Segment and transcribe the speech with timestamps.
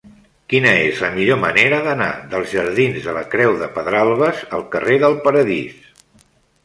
[0.53, 4.99] Quina és la millor manera d'anar dels jardins de la Creu de Pedralbes al carrer
[5.05, 6.25] del Paradís?